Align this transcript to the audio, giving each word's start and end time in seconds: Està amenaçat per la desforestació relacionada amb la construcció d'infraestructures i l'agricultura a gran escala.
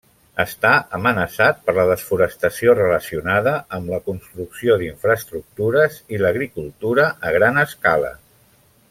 Està 0.43 0.69
amenaçat 0.97 1.59
per 1.65 1.75
la 1.79 1.83
desforestació 1.91 2.73
relacionada 2.79 3.53
amb 3.79 3.93
la 3.95 3.99
construcció 4.07 4.79
d'infraestructures 4.83 5.99
i 6.17 6.23
l'agricultura 6.23 7.07
a 7.31 7.35
gran 7.41 7.61
escala. 7.67 8.11